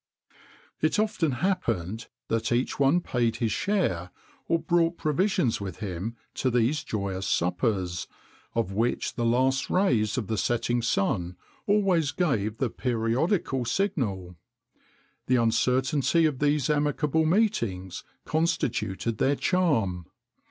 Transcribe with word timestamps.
[XXIX 0.29 0.81
59] 0.81 0.89
It 0.89 0.99
often 0.99 1.31
happened 1.45 2.07
that 2.29 2.51
each 2.51 2.79
one 2.79 3.01
paid 3.01 3.35
his 3.35 3.51
share, 3.51 4.09
or 4.47 4.57
brought 4.57 4.97
provisions 4.97 5.61
with 5.61 5.77
him[XXIX 5.77 6.15
60] 6.33 6.41
to 6.41 6.49
these 6.49 6.83
joyous 6.83 7.27
suppers, 7.27 8.07
of 8.55 8.71
which 8.71 9.13
the 9.13 9.23
last 9.27 9.69
rays 9.69 10.17
of 10.17 10.25
the 10.25 10.39
setting 10.39 10.81
sun 10.81 11.35
always 11.67 12.11
gave 12.13 12.57
the 12.57 12.71
periodical 12.71 13.63
signal.[XXIX 13.63 14.27
61] 14.27 14.37
The 15.27 15.35
uncertainty 15.35 16.25
of 16.25 16.39
these 16.39 16.67
amicable 16.67 17.27
meetings 17.27 18.03
constituted 18.25 19.19
their 19.19 19.35
charm. 19.35 20.07